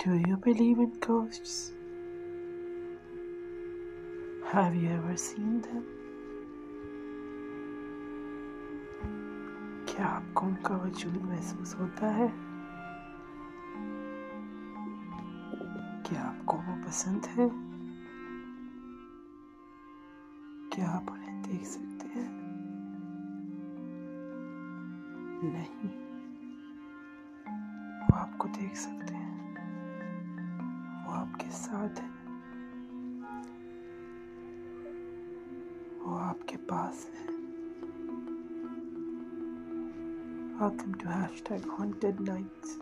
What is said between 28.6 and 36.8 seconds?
دیکھ سکتے ہیں کے ساتھ ہے وہ آپ کے